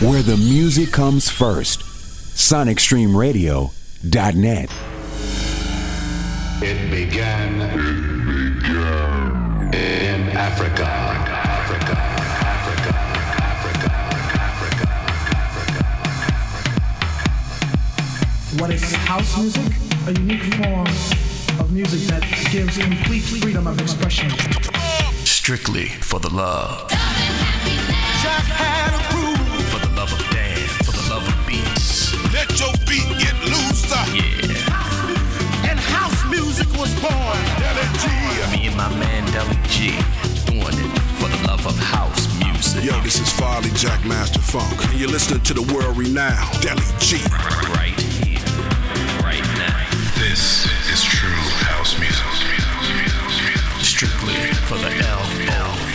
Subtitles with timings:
[0.00, 1.80] where the music comes first.
[1.80, 4.70] SonicStreamRadio.net.
[6.62, 7.74] It began, it
[8.62, 10.84] began in Africa.
[10.86, 11.98] Africa.
[12.40, 12.92] Africa.
[13.44, 13.90] Africa.
[14.40, 14.88] Africa.
[18.58, 19.70] What is house music?
[20.06, 20.86] A unique form
[21.60, 24.30] of music that gives complete freedom of expression.
[25.26, 26.90] Strictly for the love.
[33.90, 34.14] Loose.
[34.14, 35.68] Yeah.
[35.68, 37.38] And house music was born.
[37.58, 38.06] Deli G.
[38.52, 39.90] Me and my man Deli G
[40.46, 42.84] doing it for the love of house music.
[42.84, 44.84] Yo, this is Farley Jackmaster Funk.
[44.90, 47.18] And you're listening to the world renowned Deli G.
[47.74, 48.38] Right here,
[49.22, 49.86] right now.
[50.18, 51.30] This is true
[51.66, 52.16] house music.
[53.82, 54.34] Strictly
[54.68, 55.89] for the L O L.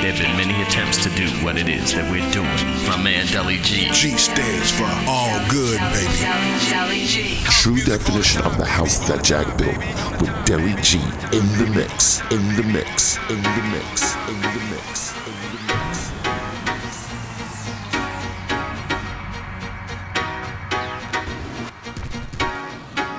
[0.00, 2.46] There have been many attempts to do what it is that we're doing.
[2.86, 3.88] My man Deli G.
[3.92, 7.40] G stands for all good, baby.
[7.48, 9.78] True definition of the house that Jack built
[10.20, 10.98] with Deli G
[11.32, 15.35] in the mix, in the mix, in the mix, in the mix, in the mix.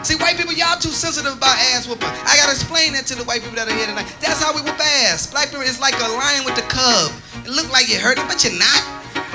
[0.08, 2.08] See, white people, y'all too sensitive about ass whooping.
[2.08, 4.08] I gotta explain that to the white people that are here tonight.
[4.24, 5.28] That's how we whoop ass.
[5.28, 7.12] Black people is like a lion with the cub.
[7.44, 8.80] It look like you're hurting, but you're not.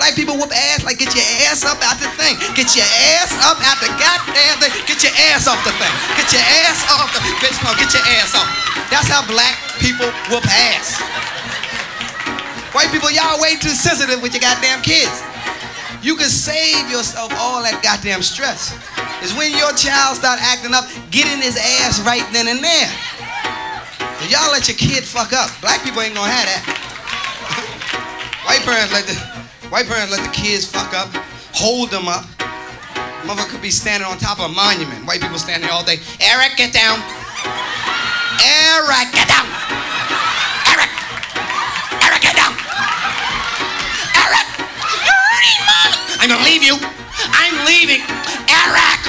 [0.00, 2.40] Black people whoop ass like get your ass up out the thing.
[2.56, 2.88] Get your
[3.20, 4.72] ass up out the goddamn thing.
[4.88, 5.92] Get your ass off the thing.
[6.16, 7.60] Get your ass off the bitch.
[7.60, 8.48] No, get your ass off.
[8.88, 10.96] That's how black people whoop ass.
[12.72, 15.20] White people, y'all way too sensitive with your goddamn kids.
[16.03, 18.75] You can save yourself all that goddamn stress.
[19.22, 22.91] Is when your child start acting up, get in his ass right then and there.
[24.19, 25.47] So y'all let your kid fuck up.
[25.62, 26.62] Black people ain't gonna have that.
[28.50, 29.14] white parents let the
[29.70, 31.07] white parents let the kids fuck up,
[31.55, 32.27] hold them up.
[33.23, 35.07] Mother could be standing on top of a monument.
[35.07, 36.02] White people standing there all day.
[36.18, 36.98] Eric, get down.
[38.42, 39.71] Eric, get down.
[46.23, 46.79] I'm gonna leave you.
[47.35, 48.03] I'm leaving.
[48.47, 49.01] Iraq.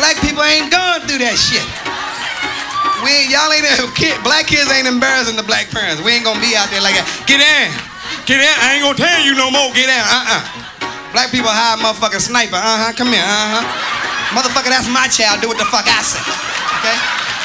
[0.00, 1.64] Black people ain't going through that shit.
[3.04, 3.66] We y'all ain't
[3.98, 6.00] kid, black kids ain't embarrassing the black parents.
[6.00, 7.06] We ain't gonna be out there like that.
[7.26, 7.68] Get in.
[8.24, 8.54] Get in.
[8.62, 9.74] I ain't gonna tell you no more.
[9.74, 9.98] Get in.
[9.98, 10.40] Uh-uh.
[11.12, 12.56] Black people hire motherfucking sniper.
[12.56, 12.94] Uh-huh.
[12.96, 13.20] Come here.
[13.20, 13.92] Uh-huh.
[14.32, 15.44] Motherfucker, that's my child.
[15.44, 16.24] Do what the fuck I say.
[16.80, 16.96] Okay?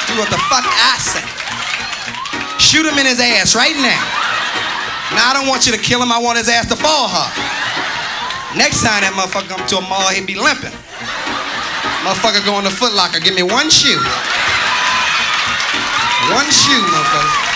[0.08, 1.20] Do what the fuck I say.
[2.56, 4.17] Shoot him in his ass right now.
[5.16, 6.12] Now I don't want you to kill him.
[6.12, 7.32] I want his ass to fall hard.
[8.56, 10.72] Next time that motherfucker come to a mall, he be limping.
[12.04, 14.00] Motherfucker go in the Foot Locker, give me one shoe.
[16.32, 17.47] One shoe, motherfucker.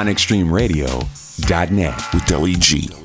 [0.00, 2.14] SonicStreamRadio.net.
[2.14, 2.99] With Deli G.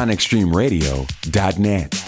[0.00, 1.99] SonicStreamRadio.net.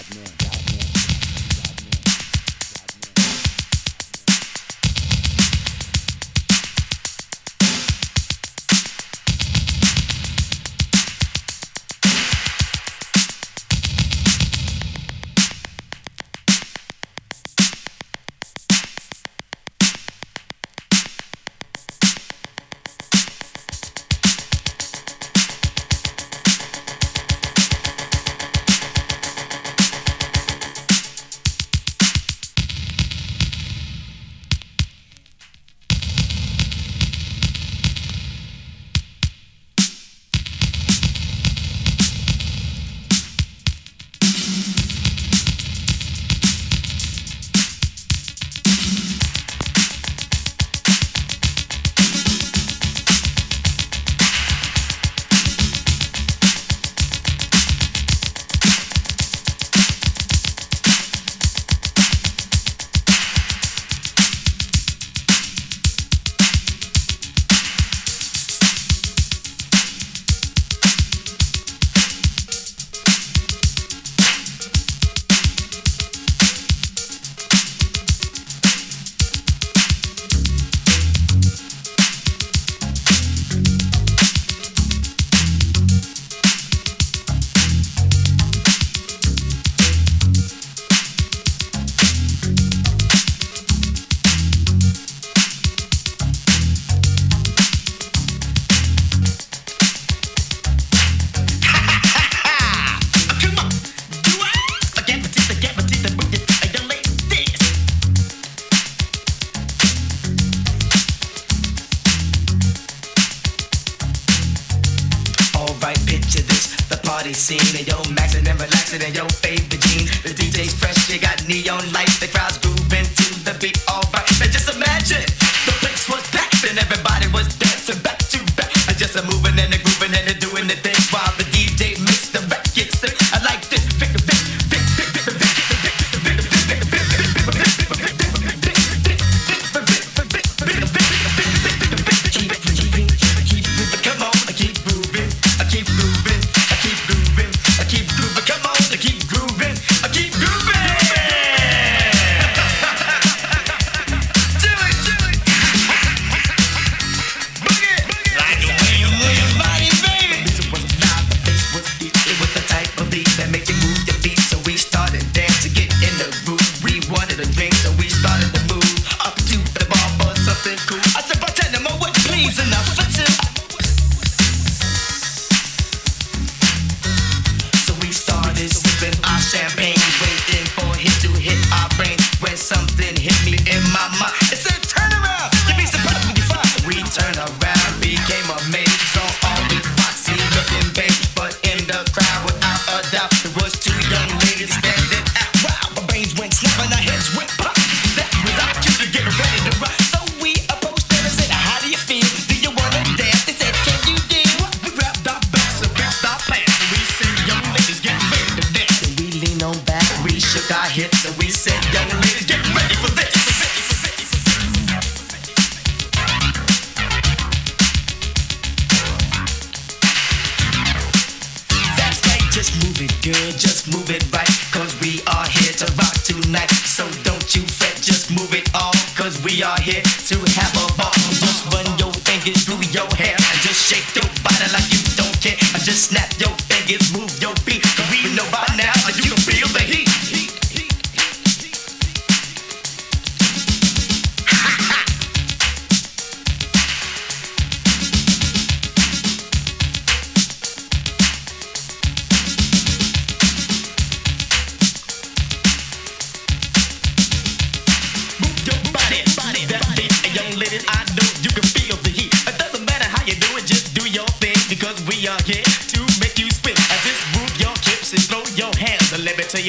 [234.62, 236.51] You know what I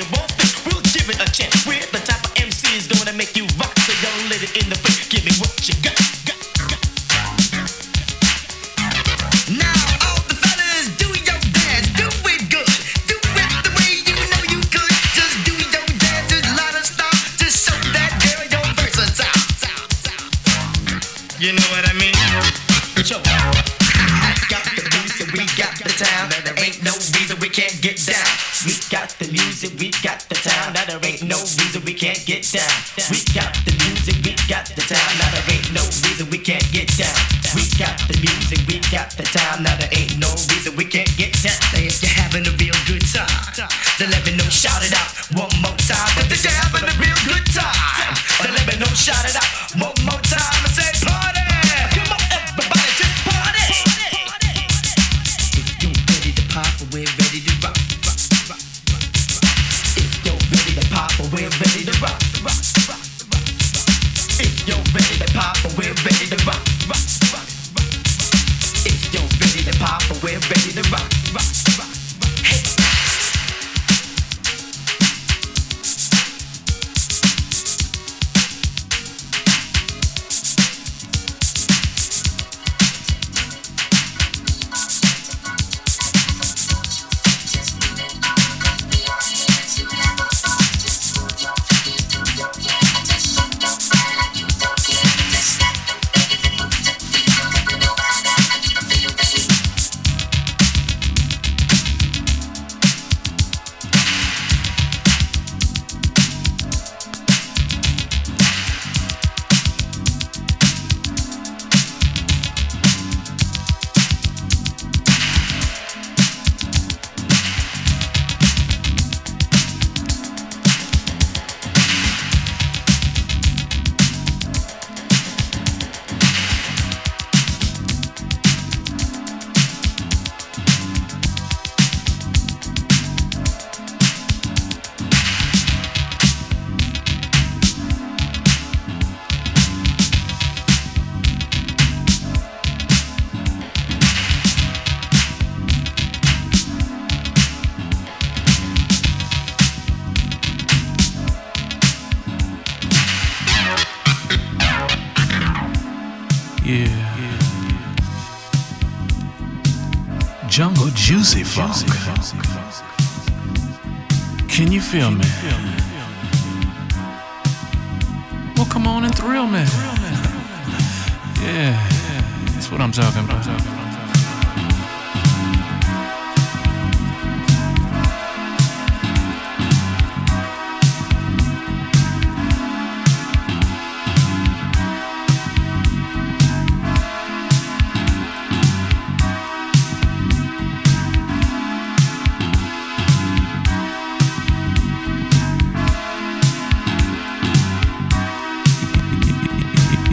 [0.02, 0.43] mean?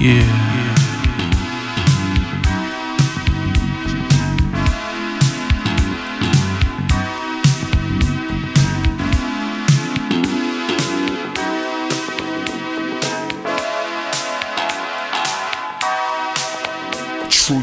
[0.01, 0.17] True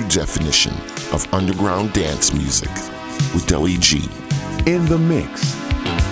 [0.10, 0.74] definition
[1.12, 2.70] of underground dance music
[3.34, 4.08] with Deli G.
[4.68, 5.56] In the mix,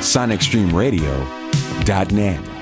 [0.01, 2.54] sonicstreamradio.net.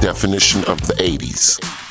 [0.00, 1.89] definition of the 80s.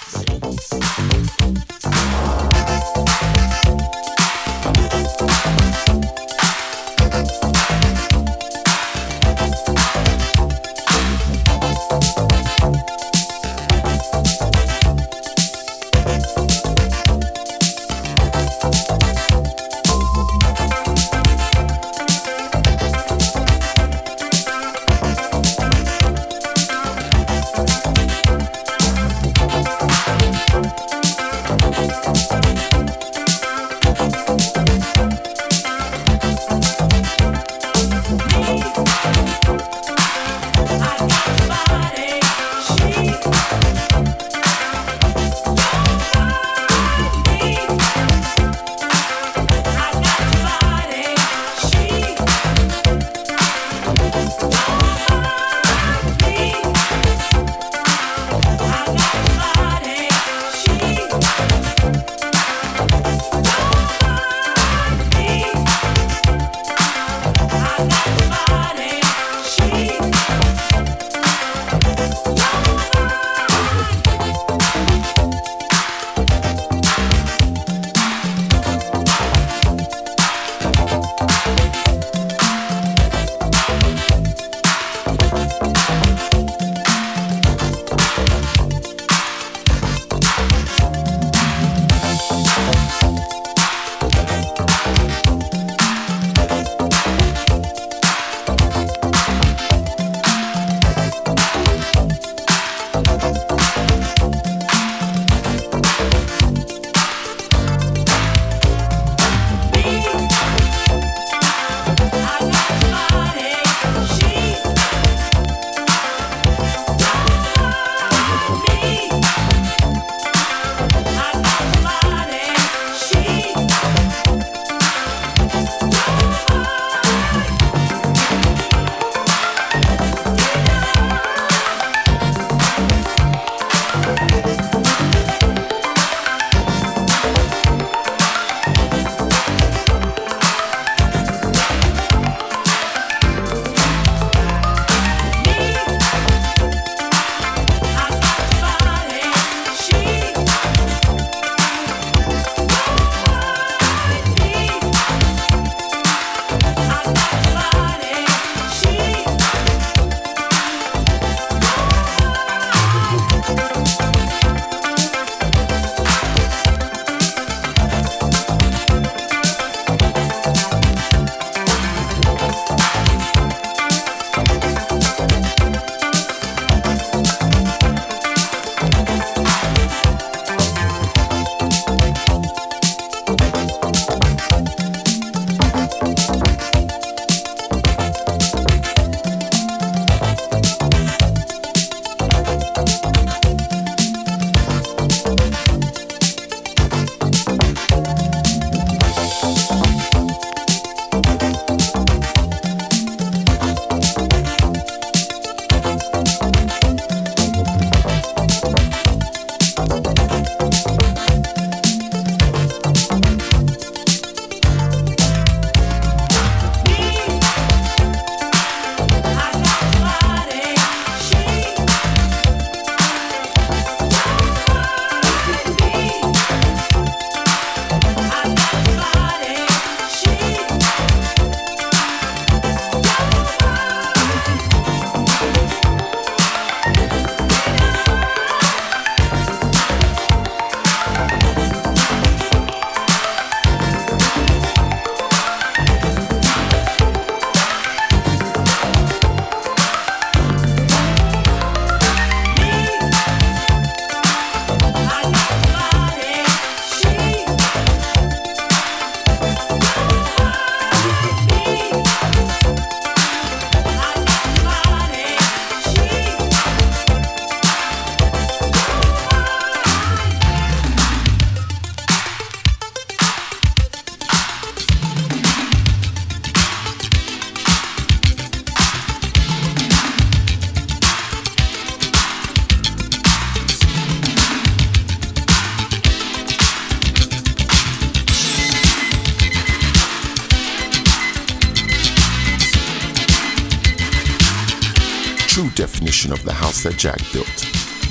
[296.28, 297.48] Of the house that Jack built.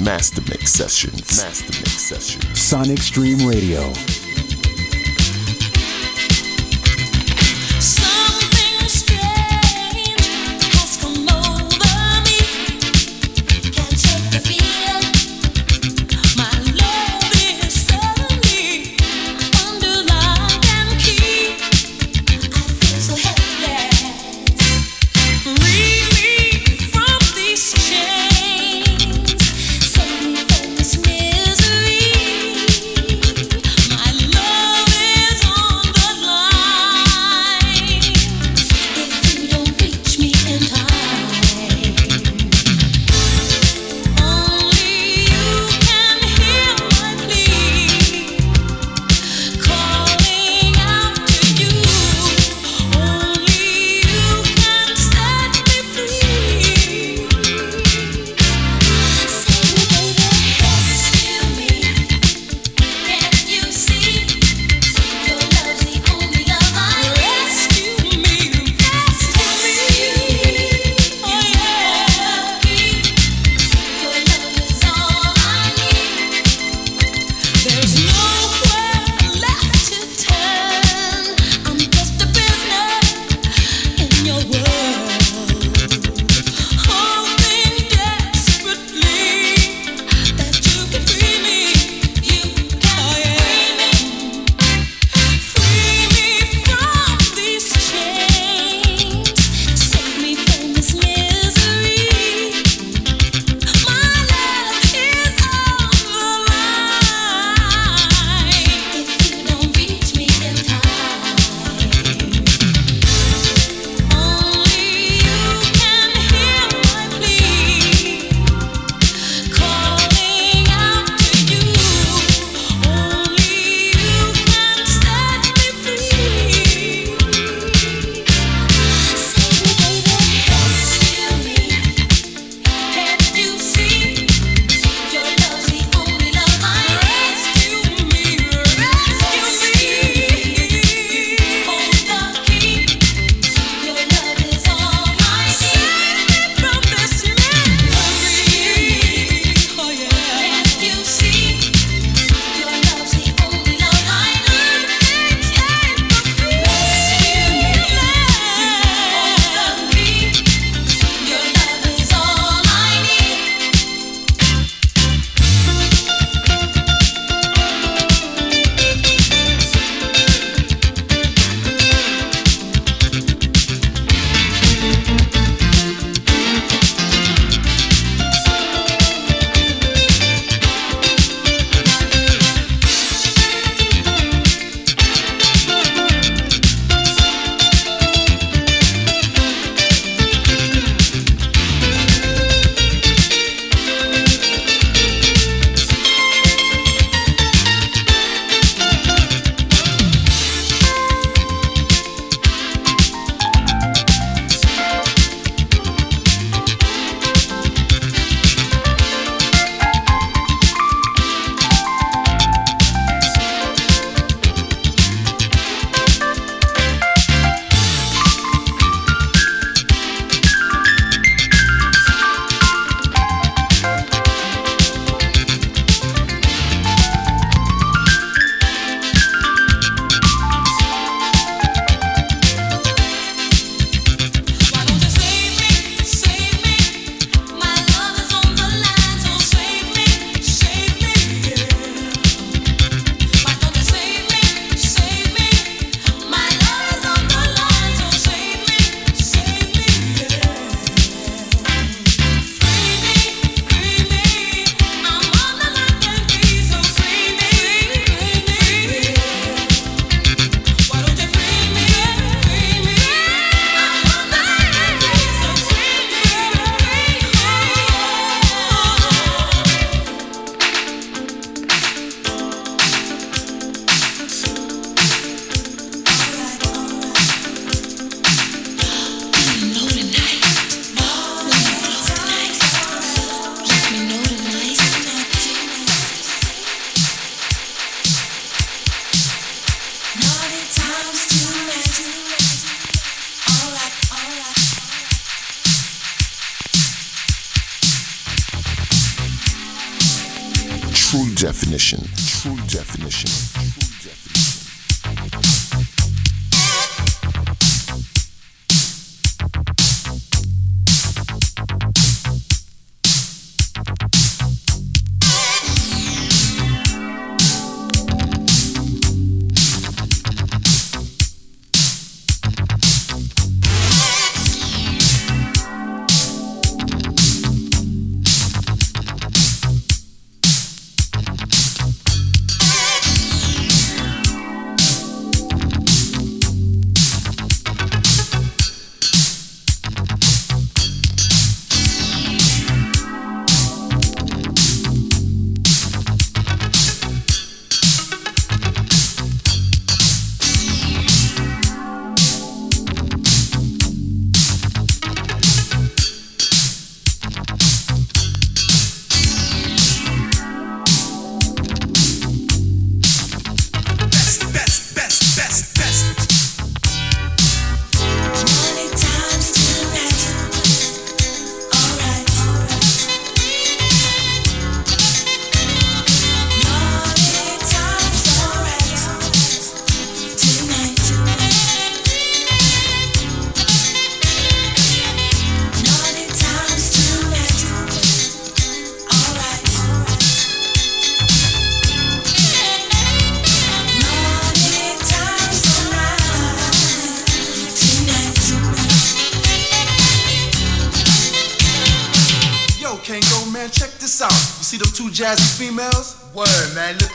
[0.01, 1.43] Master Mix Sessions.
[1.43, 2.59] Master Mix Sessions.
[2.59, 3.93] Sonic Stream Radio.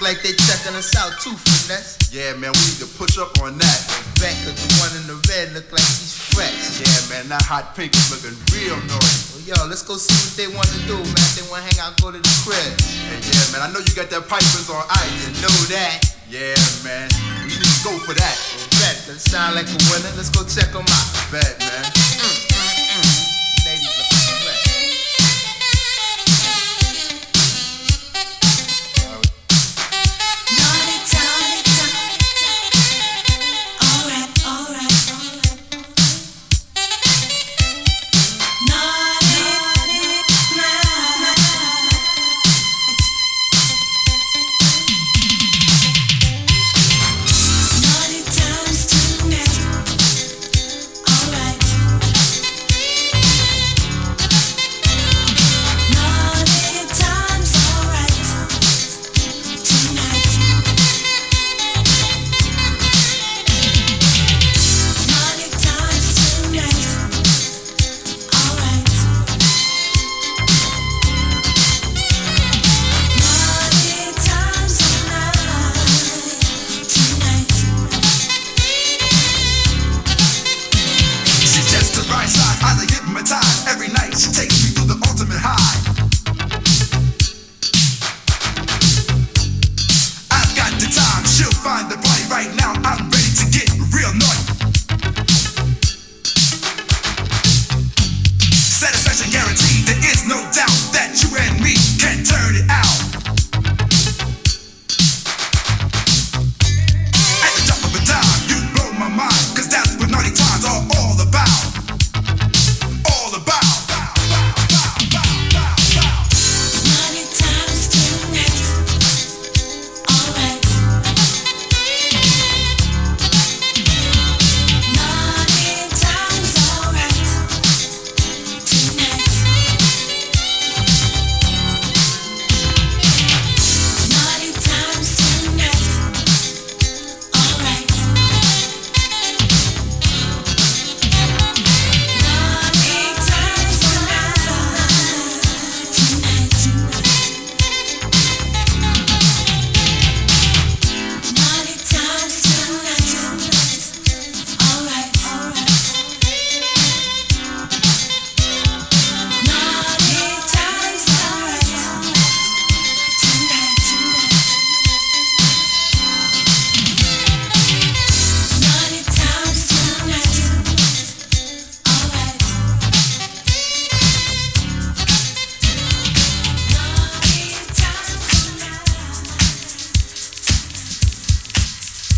[0.04, 2.12] Like they checking us out too, finesse.
[2.12, 3.80] Yeah, man, we need to push up on that.
[4.20, 6.84] Bet, cause the one in the red look like he's fresh.
[6.84, 9.32] Yeah, man, that hot pink is looking real nice.
[9.32, 11.30] Well, yo, let's go see what they wanna do, man.
[11.40, 12.60] They wanna hang out, go to the crib.
[13.16, 15.08] And yeah, man, I know you got that pipers on ice.
[15.24, 16.04] You know that.
[16.28, 17.08] Yeah, man,
[17.48, 18.36] we need to go for that.
[18.76, 20.12] Bet, that sound like a winner.
[20.20, 21.08] Let's go check them out.
[21.32, 21.88] Bet, man.
[21.96, 22.53] Ladies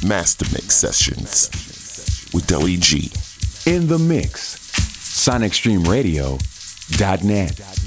[0.07, 1.49] Master Mix Sessions
[2.31, 3.11] with Deli G.
[3.65, 4.55] In the mix.
[5.25, 7.84] SonicStreamRadio.net.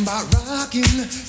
[0.00, 0.82] Talking about rocking,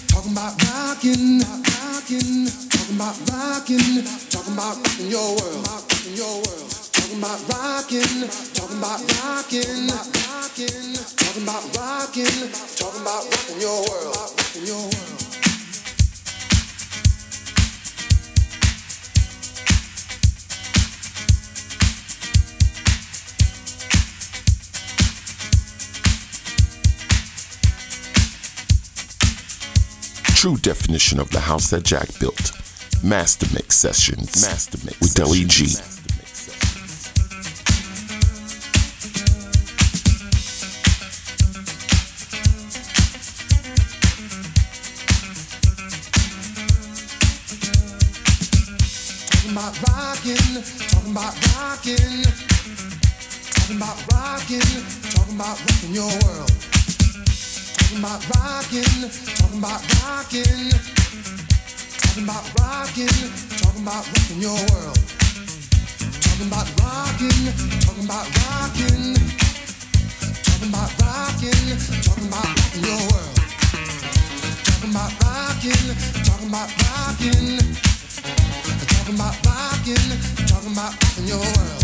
[0.07, 6.71] talking about rocking, rocking, talking about rocking, talking about rocking your world, rocking your world.
[6.93, 14.15] Talking about rocking, talking about rocking, rocking, talking about rocking, talking about rocking your world,
[14.15, 15.20] rocking your world.
[30.41, 32.51] True definition of the house that Jack built.
[33.03, 34.41] Master Mix Sessions.
[34.41, 35.75] Master Mix with Deli G.
[49.29, 50.57] Talking about rocking,
[50.89, 52.25] talking about rocking,
[53.53, 54.61] talking about rocking,
[55.13, 56.49] talking about rocking your world.
[57.77, 60.71] Talking about rocking, talking about rocking,
[62.07, 64.99] talking about rocking, your world.
[66.21, 69.15] Talking about rocking, talking about rocking,
[70.43, 73.35] talking about rocking, talking about rocking your world.
[74.63, 77.59] Talking about rocking, talking about rocking.
[78.87, 81.80] Talking about rocking, talking about rocking your world.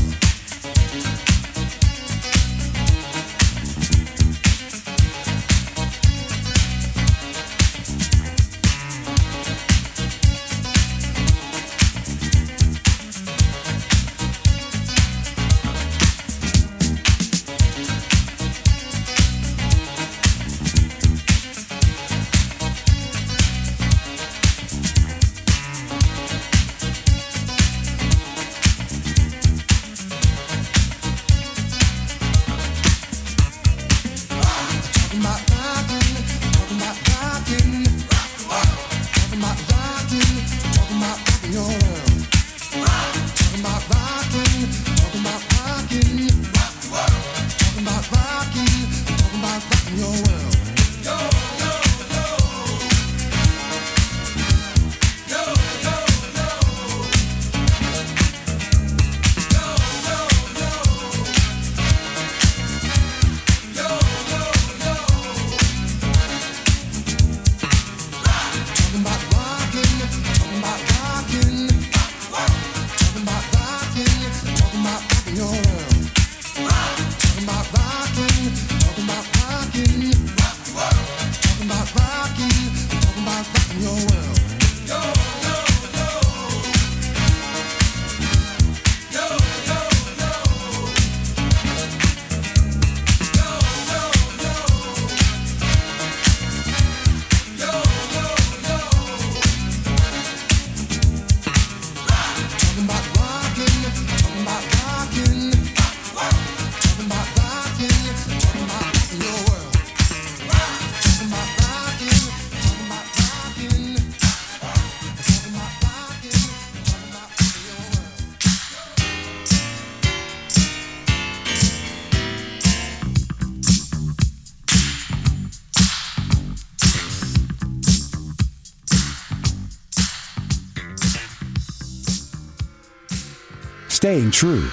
[134.08, 134.64] Staying true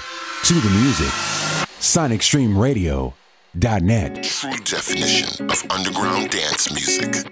[0.45, 1.11] to the music.
[1.81, 4.23] SonicStreamRadio.net.
[4.23, 7.27] True definition of underground dance music.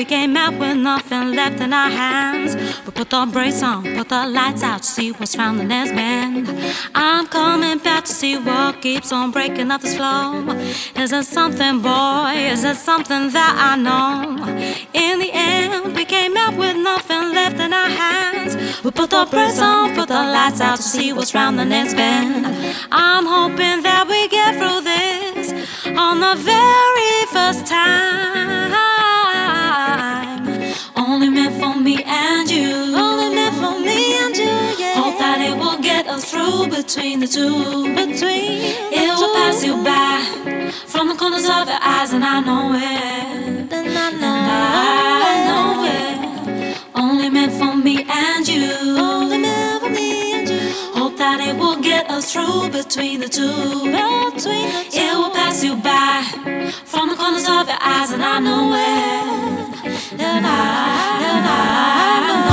[0.00, 2.56] We came out with nothing left in our hands.
[2.86, 5.90] We put the brakes on, put the lights out to see what's round the next
[5.90, 6.48] bend.
[6.94, 10.48] I'm coming back to see what keeps on breaking up this flow.
[10.96, 12.32] Is it something, boy?
[12.54, 14.48] Is it something that I know?
[14.94, 18.56] In the end, we came out with nothing left in our hands.
[18.82, 21.92] We put the brakes on, put the lights out to see what's round the next
[21.92, 22.46] bend.
[22.90, 25.52] I'm hoping that we get through this
[25.94, 28.89] on the very first time.
[36.20, 37.94] Will through between the two.
[37.94, 38.62] Between
[38.92, 43.72] it will pass you by from the corners of your eyes, and I know it.
[43.72, 46.78] And I know, and I know it.
[46.94, 48.70] Only meant for me and you.
[48.98, 50.60] Only meant for me and you.
[50.94, 53.46] Hope that it will get us through between the two.
[53.48, 54.98] Between the two.
[54.98, 60.20] It will pass you by from the corners of your eyes, and I know it.
[60.20, 60.58] And I,
[61.30, 62.49] and I know.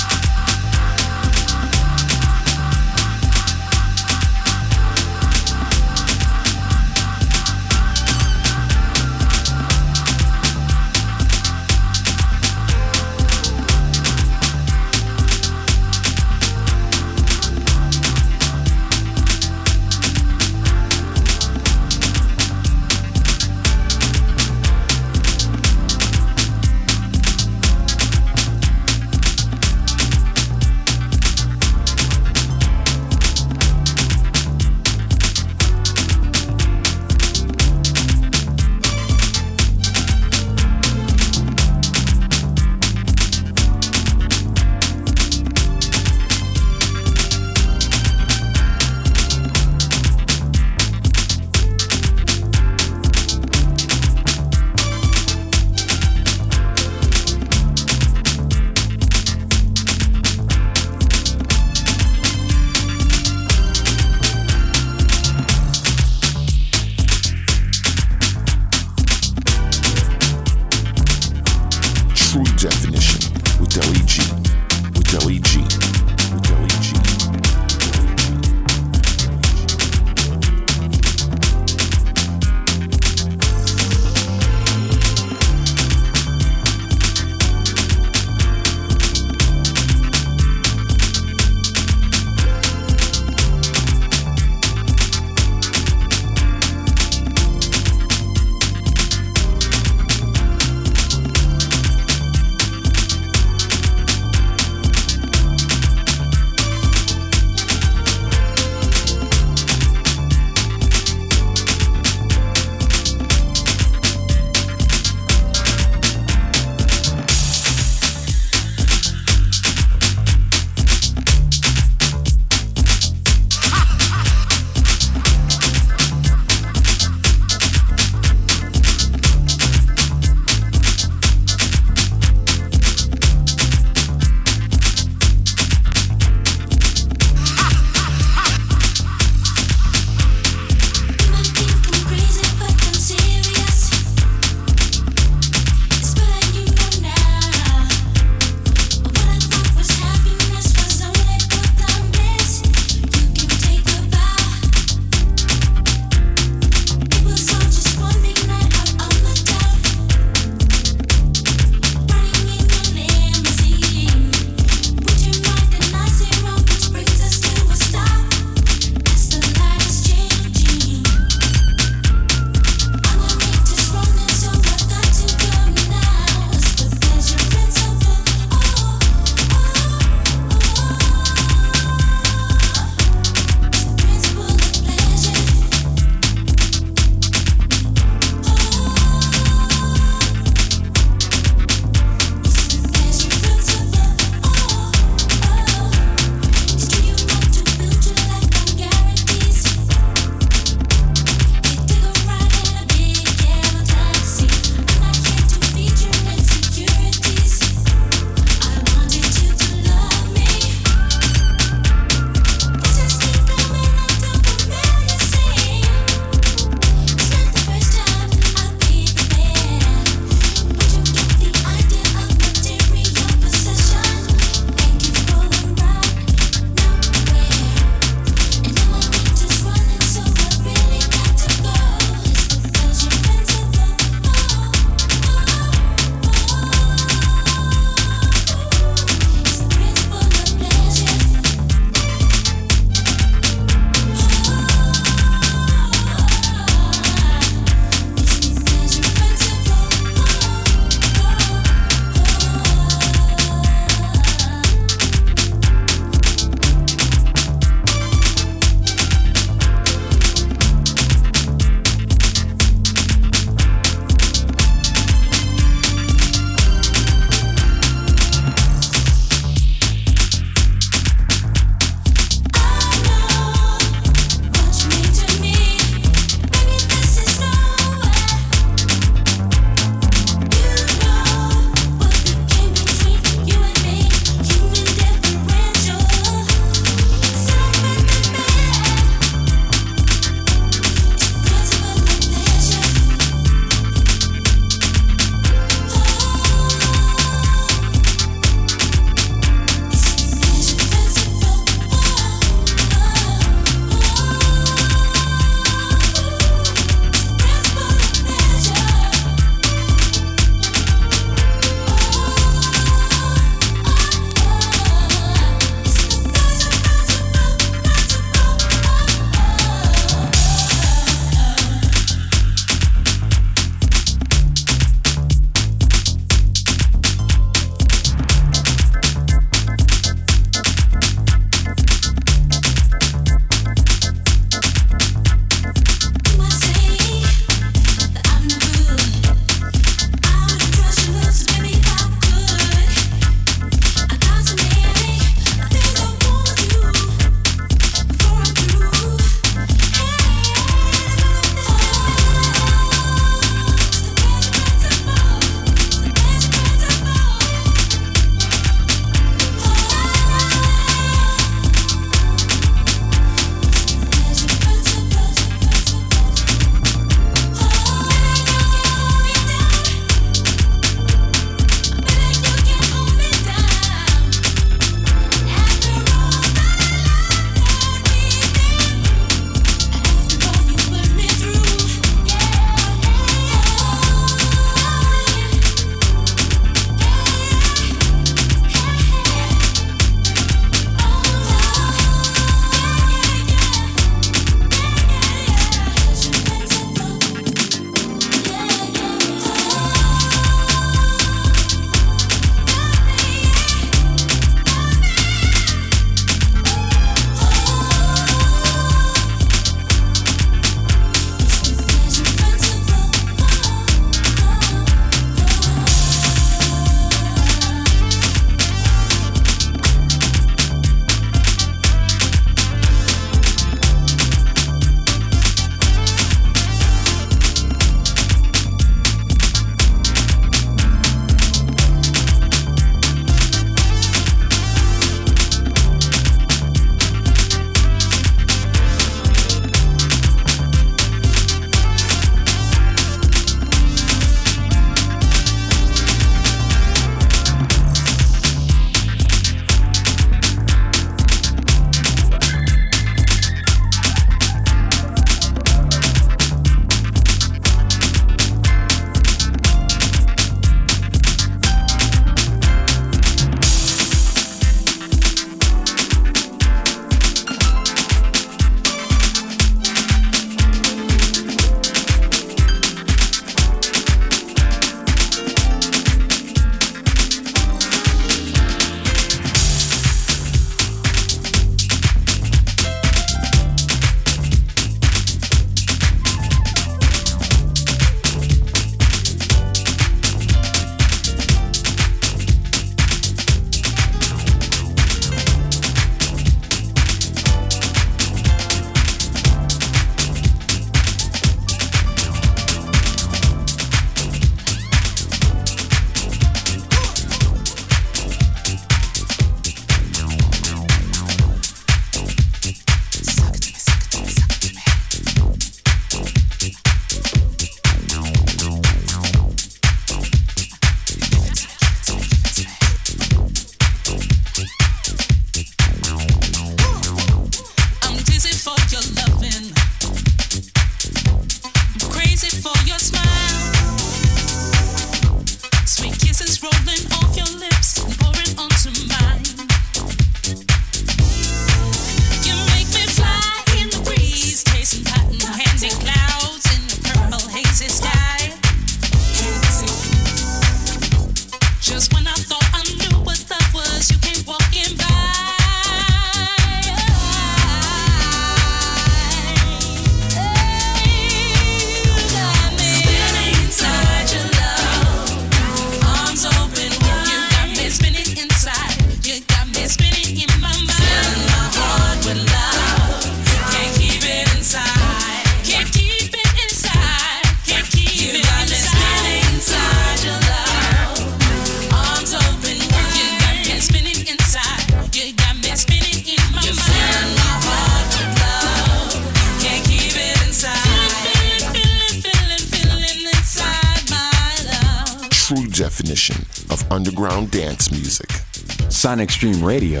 [599.14, 600.00] Sonic Stream Radio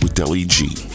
[0.00, 0.87] with Deli G.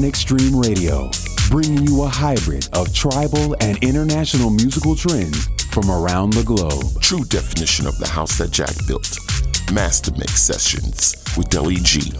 [0.00, 1.10] Stream Radio,
[1.50, 7.02] bringing you a hybrid of tribal and international musical trends from around the globe.
[7.02, 9.18] True definition of the house that Jack built.
[9.74, 12.12] Master Mix Sessions with Deli G.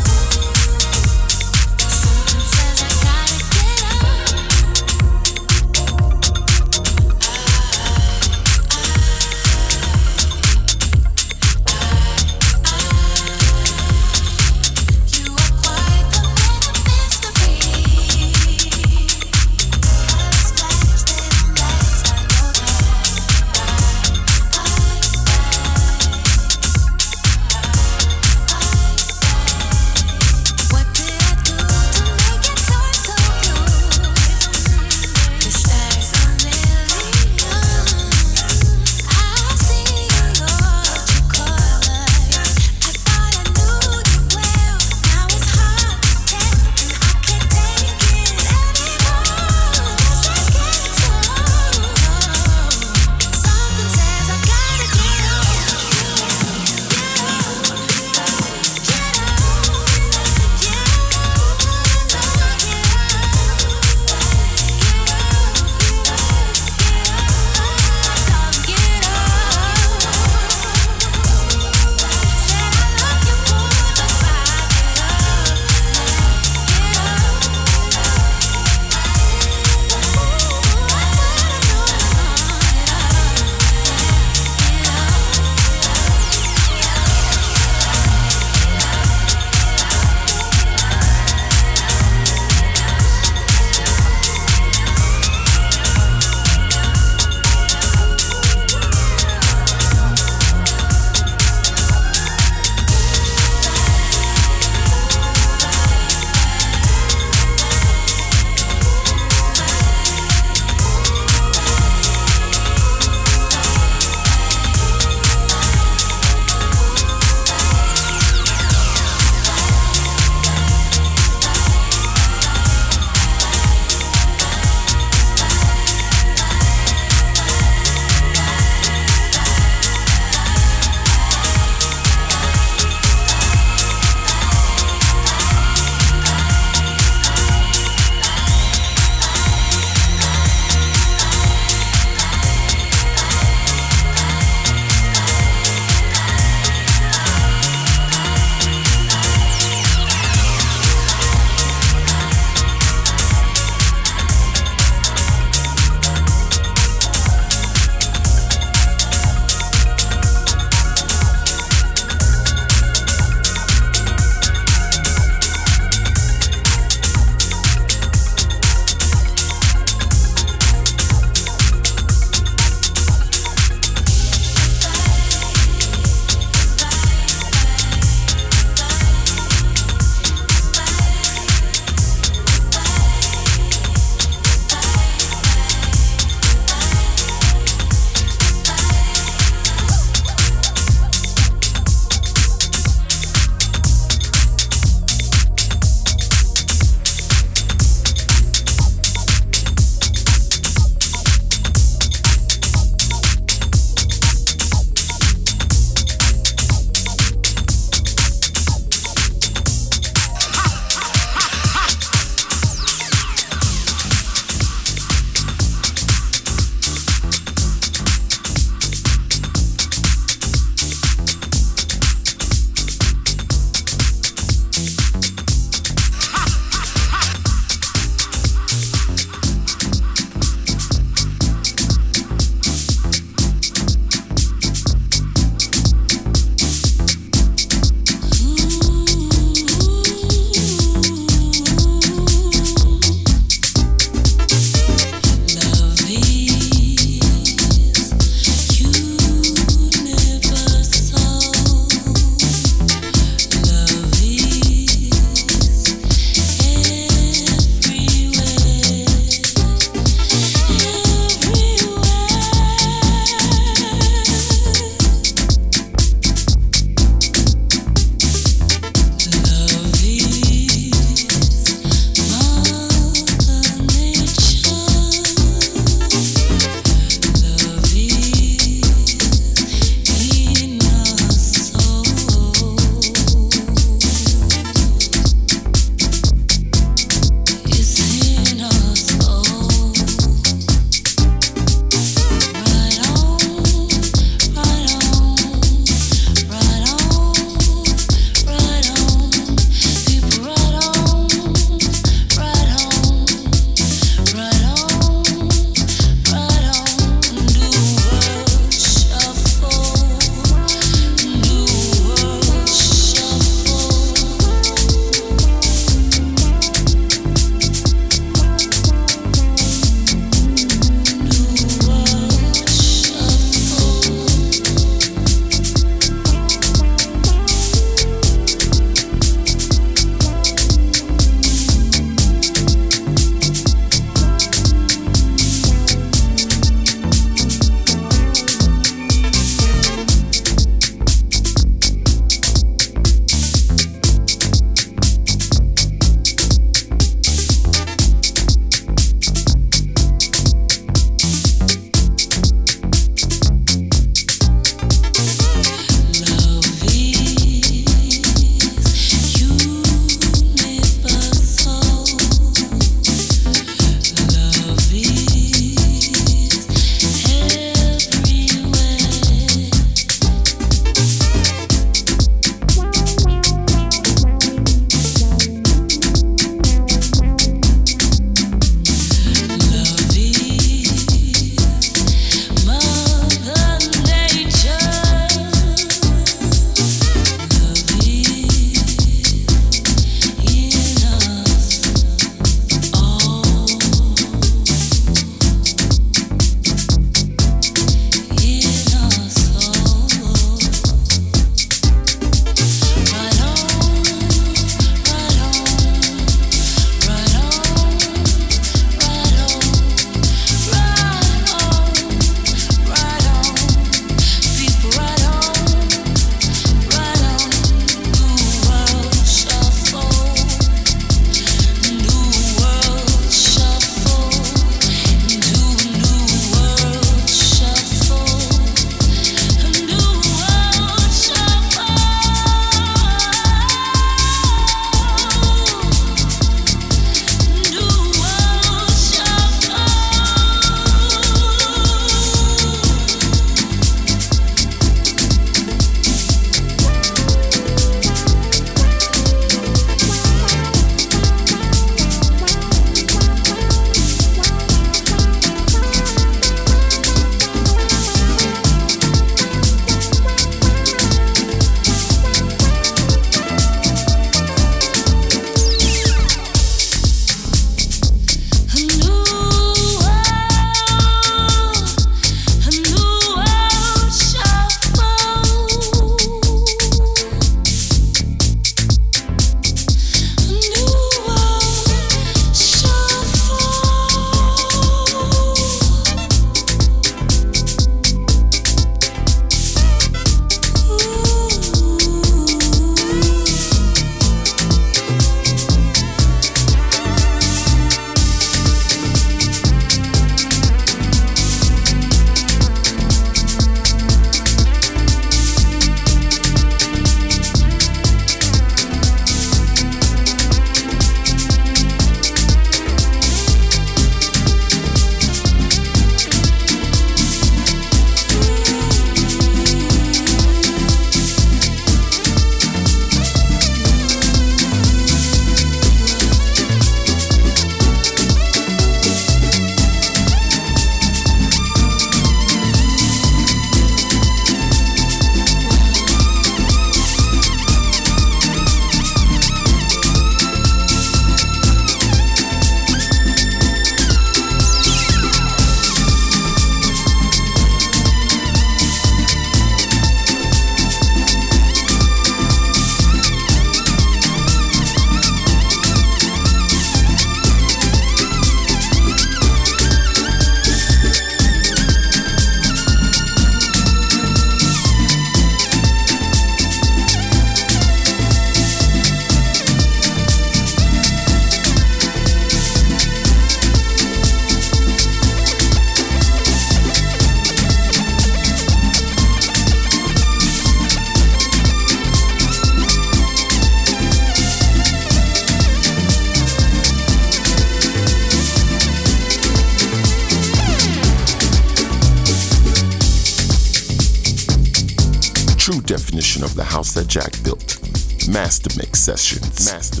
[599.17, 599.65] Sessions.
[599.65, 600.00] Master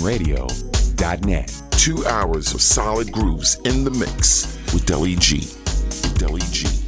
[0.00, 1.62] SonicStreamRadio.net.
[1.72, 5.46] Two hours of solid grooves in the mix with Deli G.
[6.18, 6.79] Deli G.